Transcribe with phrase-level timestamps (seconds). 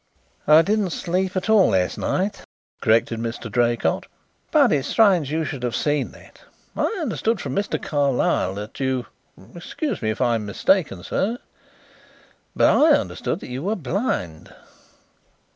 [0.47, 2.41] "I didn't sleep at all last night,"
[2.81, 3.51] corrected Mr.
[3.51, 4.07] Draycott.
[4.49, 6.41] "But it's strange that you should have seen that.
[6.75, 7.79] I understood from Mr.
[7.79, 9.05] Carlyle that you
[9.53, 11.37] excuse me if I am mistaken, sir
[12.55, 14.51] but I understood that you were blind."